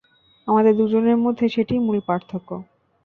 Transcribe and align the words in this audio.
আমাদের 0.47 0.73
দুজনের 0.77 1.17
মধ্যে 1.17 1.45
সেটিই 1.49 1.79
মূল 1.79 1.97
পার্থক্য। 2.07 2.49